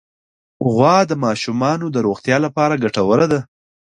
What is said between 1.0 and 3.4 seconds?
د ماشومانو د روغتیا لپاره ګټوره ده.